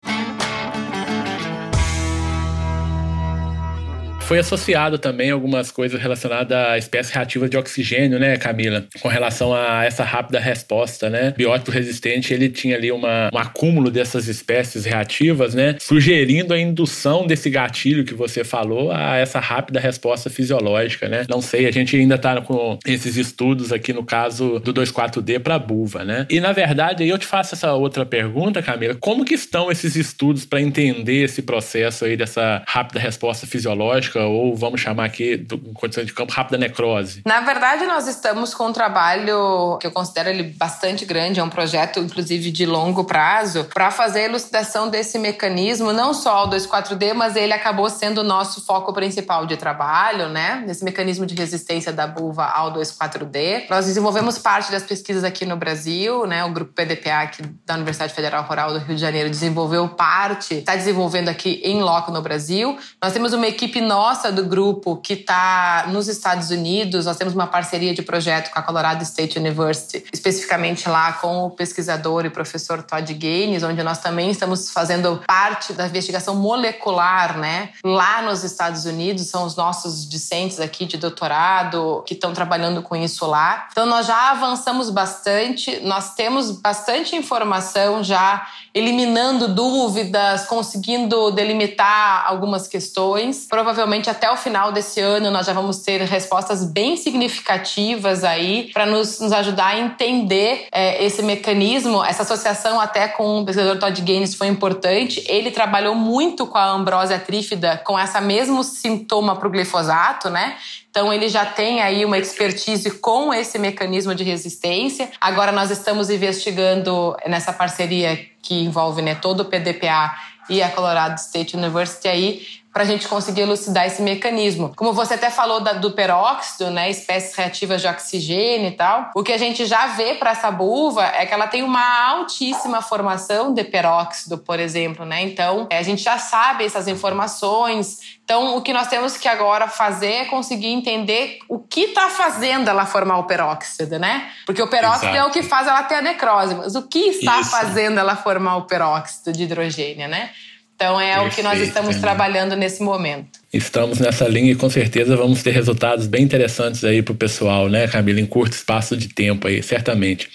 [4.28, 8.84] Foi associado também algumas coisas relacionadas à espécie reativa de oxigênio, né, Camila?
[9.00, 11.32] Com relação a essa rápida resposta, né?
[11.34, 15.76] Biótico resistente, ele tinha ali uma, um acúmulo dessas espécies reativas, né?
[15.80, 21.24] Sugerindo a indução desse gatilho que você falou a essa rápida resposta fisiológica, né?
[21.26, 25.58] Não sei, a gente ainda está com esses estudos aqui no caso do 2,4-D para
[25.58, 26.26] buva, né?
[26.28, 28.94] E na verdade, eu te faço essa outra pergunta, Camila.
[29.00, 34.17] Como que estão esses estudos para entender esse processo aí dessa rápida resposta fisiológica?
[34.26, 37.22] Ou vamos chamar aqui, em condições de campo, rápida necrose?
[37.24, 41.48] Na verdade, nós estamos com um trabalho que eu considero ele bastante grande, é um
[41.48, 47.12] projeto, inclusive, de longo prazo, para fazer a elucidação desse mecanismo, não só o 2,4-D,
[47.14, 50.64] mas ele acabou sendo o nosso foco principal de trabalho, né?
[50.66, 53.66] Nesse mecanismo de resistência da buva ao 2,4-D.
[53.70, 56.44] Nós desenvolvemos parte das pesquisas aqui no Brasil, né?
[56.44, 60.74] O grupo PDPA aqui da Universidade Federal Rural do Rio de Janeiro desenvolveu parte, está
[60.74, 62.76] desenvolvendo aqui em loco no Brasil.
[63.02, 67.34] Nós temos uma equipe nova nossa do grupo que está nos Estados Unidos, nós temos
[67.34, 72.30] uma parceria de projeto com a Colorado State University, especificamente lá com o pesquisador e
[72.30, 77.68] professor Todd Gaines, onde nós também estamos fazendo parte da investigação molecular, né?
[77.84, 82.96] Lá nos Estados Unidos, são os nossos discentes aqui de doutorado que estão trabalhando com
[82.96, 83.68] isso lá.
[83.70, 92.68] Então nós já avançamos bastante, nós temos bastante informação já eliminando dúvidas, conseguindo delimitar algumas
[92.68, 93.46] questões.
[93.48, 98.84] Provavelmente até o final desse ano nós já vamos ter respostas bem significativas aí para
[98.84, 102.04] nos, nos, ajudar a entender é, esse mecanismo.
[102.04, 105.24] Essa associação até com o pesquisador Todd Gaines foi importante.
[105.26, 110.56] Ele trabalhou muito com a ambrósia trífida, com essa mesmo sintoma para o glifosato, né?
[110.90, 115.11] Então ele já tem aí uma expertise com esse mecanismo de resistência.
[115.20, 120.14] Agora nós estamos investigando nessa parceria que envolve né, todo o PDPA
[120.48, 124.72] e a Colorado State University aí para a gente conseguir elucidar esse mecanismo.
[124.76, 129.22] Como você até falou da, do peróxido, né, espécies reativas de oxigênio e tal, o
[129.22, 133.52] que a gente já vê para essa buva é que ela tem uma altíssima formação
[133.52, 135.22] de peróxido, por exemplo, né?
[135.22, 138.18] Então, é, a gente já sabe essas informações.
[138.22, 142.68] Então, o que nós temos que agora fazer é conseguir entender o que está fazendo
[142.68, 144.31] ela formar o peróxido, né?
[144.44, 145.16] Porque o peróxido Exato.
[145.16, 147.50] é o que faz ela ter a necrose, mas o que está Isso.
[147.50, 150.31] fazendo ela formar o peróxido de hidrogênio, né?
[150.78, 152.00] Então é Perfeito, o que nós estamos né?
[152.00, 153.40] trabalhando nesse momento.
[153.52, 157.68] Estamos nessa linha e com certeza vamos ter resultados bem interessantes aí para o pessoal,
[157.68, 160.30] né, Camila, em curto espaço de tempo aí, certamente.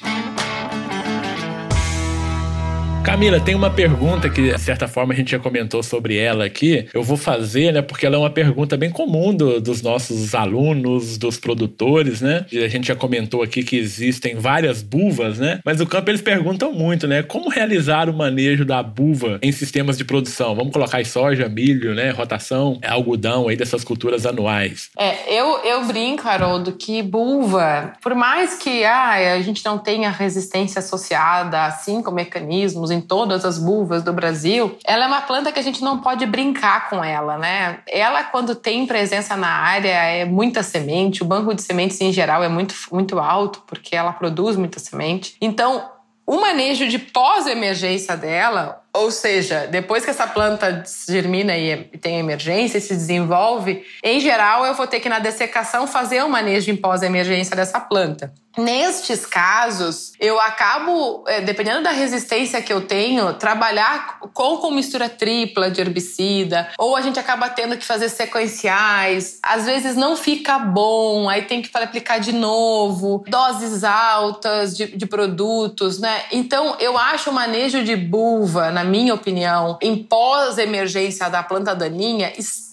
[3.04, 6.88] Camila, tem uma pergunta que, de certa forma, a gente já comentou sobre ela aqui.
[6.94, 7.82] Eu vou fazer, né?
[7.82, 12.46] Porque ela é uma pergunta bem comum do, dos nossos alunos, dos produtores, né?
[12.52, 15.60] A gente já comentou aqui que existem várias buvas, né?
[15.66, 17.22] Mas no campo eles perguntam muito, né?
[17.22, 20.56] Como realizar o manejo da buva em sistemas de produção?
[20.56, 22.10] Vamos colocar aí soja, milho, né?
[22.12, 24.89] Rotação, algodão aí dessas culturas anuais.
[24.98, 30.10] É, eu, eu brinco, Haroldo, que buva, por mais que ah, a gente não tenha
[30.10, 35.51] resistência associada a cinco mecanismos em todas as buvas do Brasil, ela é uma planta
[35.51, 37.79] que a gente não pode brincar com ela, né?
[37.88, 42.43] Ela, quando tem presença na área, é muita semente, o banco de sementes em geral
[42.43, 45.36] é muito, muito alto, porque ela produz muita semente.
[45.41, 45.89] Então,
[46.25, 52.77] o manejo de pós-emergência dela, ou seja, depois que essa planta germina e tem emergência
[52.77, 56.77] e se desenvolve, em geral eu vou ter que na dessecação fazer um manejo em
[56.77, 58.34] pós-emergência dessa planta.
[58.58, 65.10] Nestes casos, eu acabo, eh, dependendo da resistência que eu tenho, trabalhar com, com mistura
[65.10, 69.39] tripla de herbicida, ou a gente acaba tendo que fazer sequenciais.
[69.42, 75.06] Às vezes não fica bom, aí tem que aplicar de novo, doses altas de, de
[75.08, 76.24] produtos, né?
[76.32, 82.32] Então, eu acho o manejo de buva, na minha opinião, em pós-emergência da planta daninha,
[82.38, 82.72] extremamente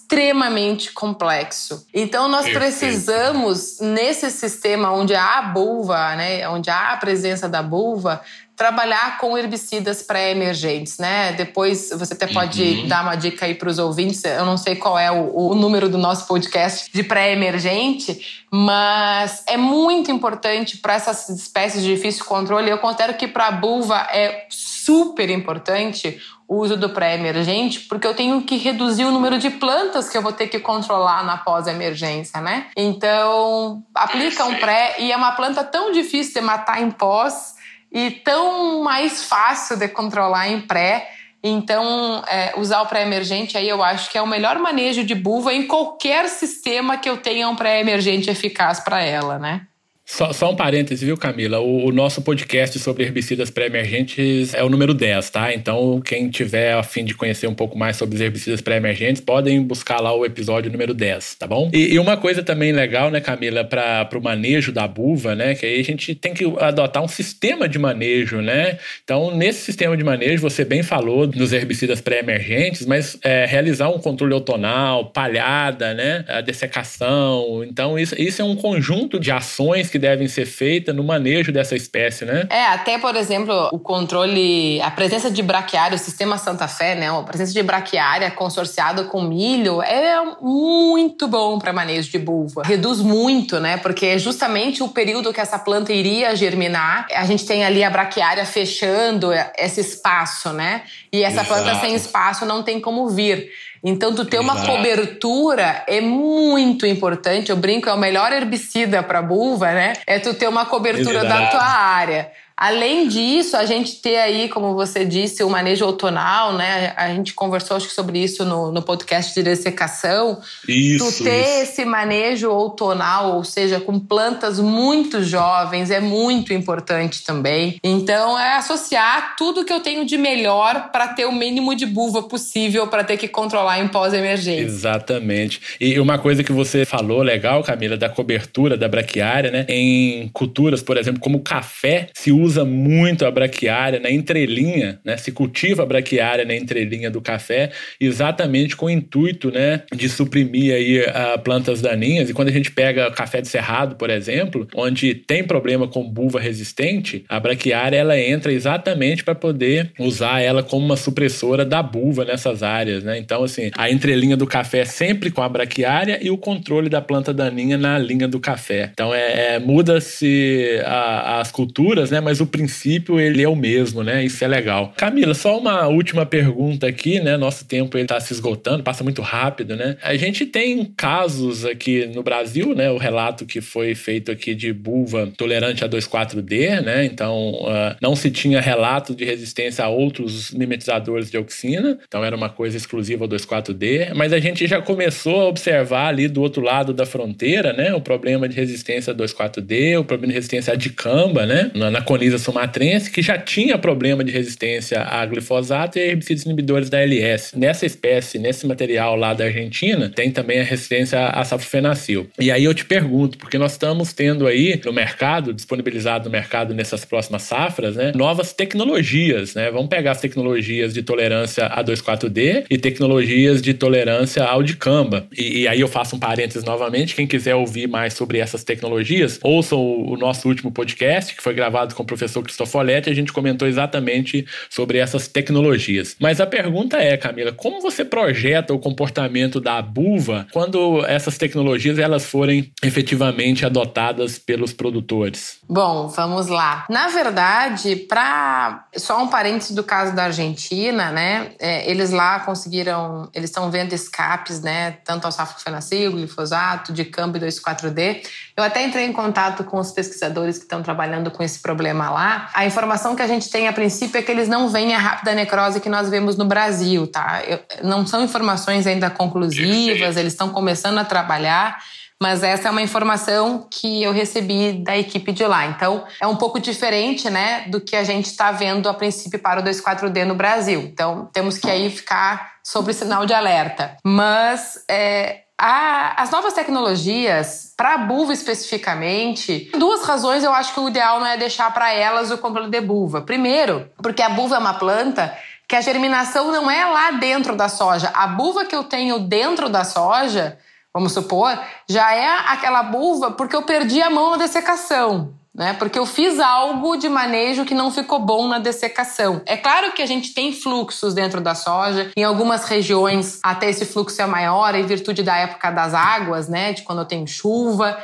[0.93, 1.85] complexo.
[1.93, 2.59] Então nós Perfeito.
[2.59, 8.21] precisamos nesse sistema onde há a bulva, né, onde há a presença da bulva,
[8.61, 11.31] trabalhar com herbicidas pré-emergentes, né?
[11.31, 12.87] Depois você até pode uhum.
[12.87, 14.23] dar uma dica aí para os ouvintes.
[14.23, 19.57] Eu não sei qual é o, o número do nosso podcast de pré-emergente, mas é
[19.57, 22.69] muito importante para essas espécies de difícil controle.
[22.69, 28.13] Eu considero que para a bulva é super importante o uso do pré-emergente, porque eu
[28.13, 32.39] tenho que reduzir o número de plantas que eu vou ter que controlar na pós-emergência,
[32.39, 32.67] né?
[32.77, 37.59] Então, aplica um pré e é uma planta tão difícil de matar em pós
[37.91, 41.09] e tão mais fácil de controlar em pré.
[41.43, 45.53] Então, é, usar o pré-emergente aí eu acho que é o melhor manejo de buva
[45.53, 49.67] em qualquer sistema que eu tenha um pré-emergente eficaz para ela, né?
[50.11, 51.61] Só, só, um parêntese, viu, Camila?
[51.61, 55.53] O, o nosso podcast sobre herbicidas pré-emergentes é o número 10, tá?
[55.53, 59.63] Então, quem tiver a fim de conhecer um pouco mais sobre os herbicidas pré-emergentes, podem
[59.63, 61.71] buscar lá o episódio número 10, tá bom?
[61.73, 65.55] E, e uma coisa também legal, né, Camila, para o manejo da buva, né?
[65.55, 68.79] Que aí a gente tem que adotar um sistema de manejo, né?
[69.05, 73.97] Então, nesse sistema de manejo, você bem falou nos herbicidas pré-emergentes, mas é, realizar um
[73.97, 76.25] controle outonal, palhada, né?
[76.27, 77.63] A dessecação.
[77.63, 81.75] Então, isso, isso é um conjunto de ações que devem ser feitas no manejo dessa
[81.75, 82.47] espécie, né?
[82.49, 87.09] É, até, por exemplo, o controle, a presença de braquiária, o sistema Santa Fé, né?
[87.09, 92.63] A presença de braquiária consorciado com milho é muito bom para manejo de bulva.
[92.65, 93.77] Reduz muito, né?
[93.77, 97.07] Porque é justamente o período que essa planta iria germinar.
[97.13, 100.83] A gente tem ali a braquiária fechando esse espaço, né?
[101.13, 101.47] E essa Exato.
[101.47, 103.49] planta sem espaço não tem como vir.
[103.83, 107.49] Então, tu ter uma cobertura é muito importante.
[107.49, 109.93] Eu brinco, é o melhor herbicida para bulva, né?
[110.05, 111.27] É tu ter uma cobertura Exato.
[111.27, 112.31] da tua área.
[112.61, 116.93] Além disso, a gente ter aí, como você disse, o manejo outonal, né?
[116.95, 120.39] A gente conversou acho que sobre isso no, no podcast de dessecação.
[120.67, 121.17] Isso.
[121.17, 121.63] Tu ter isso.
[121.63, 127.79] esse manejo outonal, ou seja, com plantas muito jovens, é muito importante também.
[127.83, 132.21] Então, é associar tudo que eu tenho de melhor para ter o mínimo de buva
[132.21, 134.61] possível para ter que controlar em pós-emergência.
[134.61, 135.59] Exatamente.
[135.81, 139.65] E uma coisa que você falou legal, Camila, da cobertura da braquiária, né?
[139.67, 144.99] Em culturas, por exemplo, como o café, se usa usa muito a braquiária na entrelinha,
[145.05, 145.15] né?
[145.15, 150.73] Se cultiva a braquiária na entrelinha do café, exatamente com o intuito, né, de suprimir
[150.73, 152.29] aí a plantas daninhas.
[152.29, 156.39] E quando a gente pega café de cerrado, por exemplo, onde tem problema com buva
[156.39, 162.25] resistente, a braquiária ela entra exatamente para poder usar ela como uma supressora da buva
[162.25, 163.17] nessas áreas, né?
[163.17, 167.01] Então, assim, a entrelinha do café é sempre com a braquiária e o controle da
[167.01, 168.89] planta daninha na linha do café.
[168.91, 172.19] Então, é, é muda-se as culturas, né?
[172.19, 174.23] Mas o princípio ele é o mesmo, né?
[174.23, 174.93] Isso é legal.
[174.97, 177.37] Camila, só uma última pergunta aqui, né?
[177.37, 179.97] Nosso tempo ele tá se esgotando, passa muito rápido, né?
[180.01, 182.89] A gente tem casos aqui no Brasil, né?
[182.89, 187.05] O relato que foi feito aqui de buva tolerante a 2,4-D, né?
[187.05, 192.35] Então, uh, não se tinha relato de resistência a outros mimetizadores de auxina, então era
[192.35, 196.61] uma coisa exclusiva ao 2,4-D, mas a gente já começou a observar ali do outro
[196.61, 197.93] lado da fronteira, né?
[197.93, 201.71] O problema de resistência a 2,4-D, o problema de resistência a dicamba, né?
[201.73, 202.01] Na, na
[202.39, 207.57] sumatrense, que já tinha problema de resistência a glifosato e herbicidas inibidores da LS.
[207.57, 212.29] Nessa espécie, nesse material lá da Argentina, tem também a resistência a safofenacil.
[212.39, 216.73] E aí eu te pergunto, porque nós estamos tendo aí no mercado, disponibilizado no mercado
[216.73, 219.69] nessas próximas safras, né, novas tecnologias, né?
[219.71, 225.27] Vamos pegar as tecnologias de tolerância a 2,4-D e tecnologias de tolerância ao dicamba.
[225.35, 229.39] E, e, aí eu faço um parênteses novamente, quem quiser ouvir mais sobre essas tecnologias,
[229.43, 233.65] ouçam o, o nosso último podcast, que foi gravado com professor Cristofoletti, a gente comentou
[233.65, 236.17] exatamente sobre essas tecnologias.
[236.19, 241.97] Mas a pergunta é, Camila, como você projeta o comportamento da buva quando essas tecnologias
[241.97, 245.59] elas forem efetivamente adotadas pelos produtores?
[245.69, 246.85] Bom, vamos lá.
[246.89, 251.51] Na verdade, para só um parênteses do caso da Argentina, né?
[251.59, 254.97] É, eles lá conseguiram, eles estão vendo escapes, né?
[255.05, 258.23] Tanto ao safofenacil, glifosato, de câmbio 2,4-D.
[258.61, 262.49] Eu até entrei em contato com os pesquisadores que estão trabalhando com esse problema lá.
[262.53, 265.33] A informação que a gente tem a princípio é que eles não veem a rápida
[265.33, 267.41] necrose que nós vemos no Brasil, tá?
[267.47, 271.79] Eu, não são informações ainda conclusivas, eles estão começando a trabalhar.
[272.21, 275.65] Mas essa é uma informação que eu recebi da equipe de lá.
[275.65, 279.59] Então, é um pouco diferente, né, do que a gente está vendo a princípio para
[279.59, 280.81] o 2,4-D no Brasil.
[280.81, 283.97] Então, temos que aí ficar sobre sinal de alerta.
[284.05, 290.79] Mas é, a, as novas tecnologias, para a buva especificamente, duas razões eu acho que
[290.79, 293.21] o ideal não é deixar para elas o controle de buva.
[293.21, 295.37] Primeiro, porque a buva é uma planta
[295.67, 298.09] que a germinação não é lá dentro da soja.
[298.15, 300.57] A buva que eu tenho dentro da soja
[300.93, 301.57] vamos supor,
[301.87, 305.33] já é aquela buva porque eu perdi a mão na dessecação.
[305.53, 305.73] Né?
[305.73, 309.41] Porque eu fiz algo de manejo que não ficou bom na dessecação.
[309.45, 313.85] É claro que a gente tem fluxos dentro da soja, em algumas regiões até esse
[313.85, 316.71] fluxo é maior em virtude da época das águas, né?
[316.71, 317.97] De quando tenho chuva,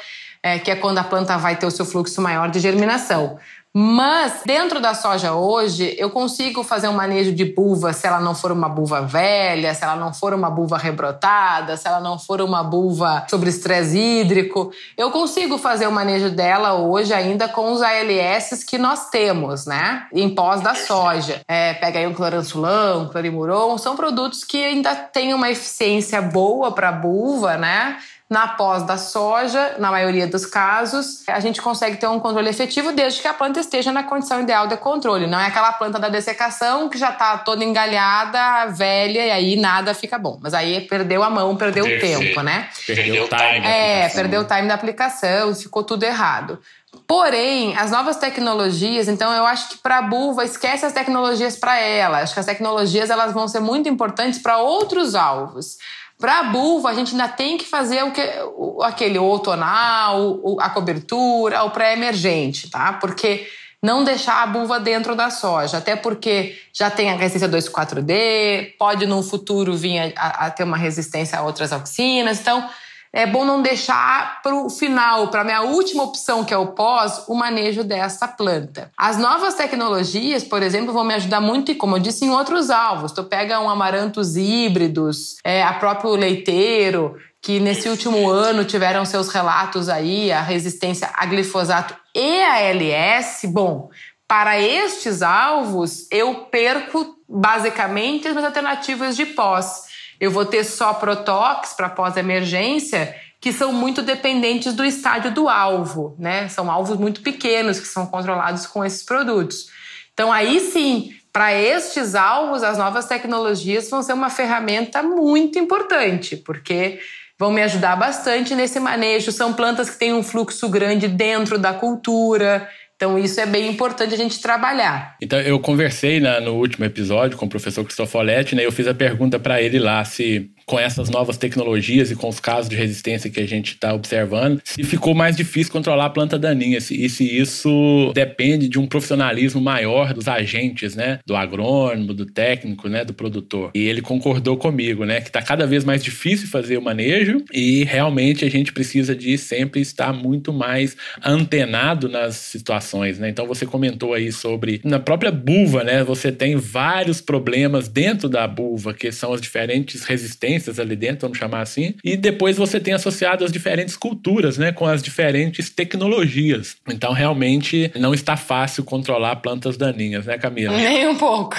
[0.43, 3.39] é, que é quando a planta vai ter o seu fluxo maior de germinação.
[3.79, 8.33] Mas dentro da soja hoje, eu consigo fazer um manejo de buva se ela não
[8.33, 12.41] for uma buva velha, se ela não for uma buva rebrotada, se ela não for
[12.41, 14.71] uma buva sobre estresse hídrico.
[14.97, 20.07] Eu consigo fazer o manejo dela hoje ainda com os ALS que nós temos, né?
[20.11, 21.41] Em pós da soja.
[21.47, 26.71] É, pega aí um cloransulão, um clorimuron, são produtos que ainda têm uma eficiência boa
[26.71, 27.99] para a buva, né?
[28.29, 32.91] Na pós da soja, na maioria dos casos, a gente consegue ter um controle efetivo
[32.91, 35.27] desde que a planta esteja na condição ideal de controle.
[35.27, 39.93] Não é aquela planta da dessecação que já está toda engalhada, velha, e aí nada
[39.93, 40.37] fica bom.
[40.41, 42.67] Mas aí perdeu a mão, perdeu o tempo, né?
[42.85, 43.65] Perdeu o time.
[43.65, 46.59] É, perdeu o time da aplicação, ficou tudo errado.
[47.07, 51.79] Porém, as novas tecnologias, então eu acho que para a Bulva esquece as tecnologias para
[51.79, 52.19] ela.
[52.19, 55.77] Acho que as tecnologias elas vão ser muito importantes para outros alvos.
[56.19, 58.21] Para a bulva, a gente ainda tem que fazer o que,
[58.55, 62.93] o, aquele outonal, o, a cobertura, o pré-emergente, tá?
[62.93, 63.47] Porque
[63.81, 69.05] não deixar a bulva dentro da soja, até porque já tem a resistência 2,4-D, pode
[69.05, 72.39] no futuro vir a, a ter uma resistência a outras auxinas.
[72.39, 72.67] Então,
[73.11, 76.67] é bom não deixar para o final, para a minha última opção, que é o
[76.67, 78.91] pós, o manejo dessa planta.
[78.97, 82.69] As novas tecnologias, por exemplo, vão me ajudar muito, e como eu disse, em outros
[82.69, 83.11] alvos.
[83.11, 89.29] Tu pega um amarantos híbridos, é, a próprio leiteiro, que nesse último ano tiveram seus
[89.29, 93.47] relatos aí, a resistência a glifosato e a LS.
[93.47, 93.89] Bom,
[94.27, 99.86] para estes alvos, eu perco basicamente as minhas alternativas de pós
[100.19, 106.15] eu vou ter só protox para pós-emergência, que são muito dependentes do estádio do alvo,
[106.17, 106.49] né?
[106.49, 109.67] São alvos muito pequenos que são controlados com esses produtos.
[110.13, 116.35] Então, aí sim, para estes alvos, as novas tecnologias vão ser uma ferramenta muito importante,
[116.35, 116.99] porque
[117.37, 119.31] vão me ajudar bastante nesse manejo.
[119.31, 124.15] São plantas que têm um fluxo grande dentro da cultura, então, isso é bem importante
[124.15, 125.15] a gente trabalhar.
[125.21, 128.65] Então, eu conversei na, no último episódio com o professor Cristofoletti, né?
[128.65, 132.41] Eu fiz a pergunta para ele lá se com essas novas tecnologias e com os
[132.41, 136.37] casos de resistência que a gente está observando, se ficou mais difícil controlar a planta
[136.37, 141.19] daninha e se isso depende de um profissionalismo maior dos agentes, né?
[141.25, 143.05] Do agrônomo, do técnico, né?
[143.05, 143.71] Do produtor.
[143.73, 145.21] E ele concordou comigo, né?
[145.21, 149.37] Que está cada vez mais difícil fazer o manejo e realmente a gente precisa de
[149.37, 153.29] sempre estar muito mais antenado nas situações, né?
[153.29, 156.03] Então você comentou aí sobre na própria buva, né?
[156.03, 161.37] Você tem vários problemas dentro da buva, que são as diferentes resistências ali dentro, vamos
[161.37, 164.71] chamar assim, e depois você tem associado as diferentes culturas, né?
[164.71, 166.75] Com as diferentes tecnologias.
[166.87, 170.75] Então realmente não está fácil controlar plantas daninhas, né, Camila?
[170.77, 171.55] Nem um pouco.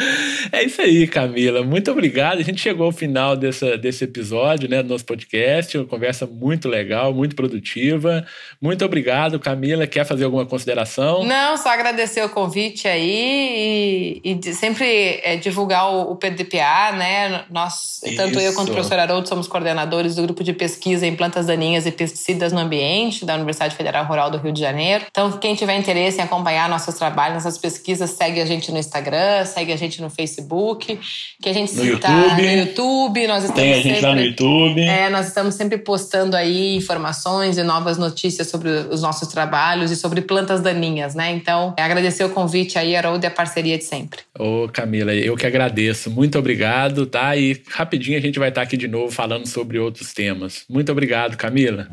[0.52, 1.62] é isso aí, Camila.
[1.62, 2.38] Muito obrigado.
[2.38, 5.76] A gente chegou ao final dessa, desse episódio, né, do nosso podcast.
[5.76, 8.24] Uma conversa muito legal, muito produtiva.
[8.60, 9.86] Muito obrigado, Camila.
[9.86, 11.24] Quer fazer alguma consideração?
[11.24, 17.44] Não, só agradecer o convite aí e, e sempre é, divulgar o, o, PDPA, né?
[17.50, 18.16] Nós, Isso.
[18.38, 21.86] Tanto eu quanto o professor Haroldo, somos coordenadores do grupo de pesquisa em plantas daninhas
[21.86, 25.04] e pesticidas no ambiente da Universidade Federal Rural do Rio de Janeiro.
[25.10, 29.44] Então, quem tiver interesse em acompanhar nossos trabalhos, nossas pesquisas, segue a gente no Instagram,
[29.44, 30.98] segue a gente no Facebook,
[31.40, 33.26] que a gente está no YouTube.
[33.26, 34.80] Nós estamos Tem a gente sempre, lá no YouTube.
[34.82, 39.96] É, nós estamos sempre postando aí informações e novas notícias sobre os nossos trabalhos e
[39.96, 41.30] sobre plantas daninhas, né?
[41.32, 44.20] Então, é agradecer o convite aí, Haroldo, e a parceria de sempre.
[44.38, 46.10] Ô, Camila, eu que agradeço.
[46.10, 47.36] Muito obrigado, tá?
[47.36, 50.64] E rapidinho a gente vai estar aqui de novo falando sobre outros temas.
[50.68, 51.88] Muito obrigado, Camila.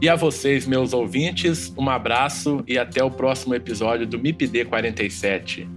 [0.00, 5.68] E a vocês, meus ouvintes, um abraço e até o próximo episódio do MIPD 47.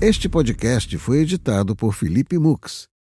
[0.00, 2.91] Este podcast foi editado por Felipe Mux